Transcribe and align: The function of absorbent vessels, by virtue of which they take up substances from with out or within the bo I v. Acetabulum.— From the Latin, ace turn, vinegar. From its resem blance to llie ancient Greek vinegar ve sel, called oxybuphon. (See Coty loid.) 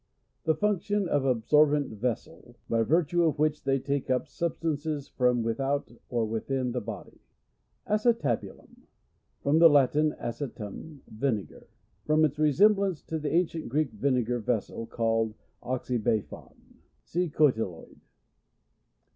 The 0.45 0.55
function 0.55 1.07
of 1.07 1.25
absorbent 1.25 1.99
vessels, 2.01 2.63
by 2.67 2.81
virtue 2.81 3.23
of 3.23 3.37
which 3.37 3.65
they 3.65 3.77
take 3.77 4.09
up 4.09 4.27
substances 4.27 5.07
from 5.07 5.43
with 5.43 5.59
out 5.59 5.91
or 6.09 6.25
within 6.25 6.71
the 6.71 6.81
bo 6.81 6.93
I 6.93 7.03
v. 7.03 7.09
Acetabulum.— 7.87 8.87
From 9.43 9.59
the 9.59 9.69
Latin, 9.69 10.15
ace 10.19 10.41
turn, 10.55 11.03
vinegar. 11.07 11.67
From 12.03 12.25
its 12.25 12.39
resem 12.39 12.73
blance 12.73 13.05
to 13.05 13.19
llie 13.19 13.29
ancient 13.31 13.69
Greek 13.69 13.91
vinegar 13.91 14.39
ve 14.39 14.59
sel, 14.61 14.87
called 14.87 15.35
oxybuphon. 15.61 16.55
(See 17.03 17.29
Coty 17.29 17.59
loid.) 17.59 17.99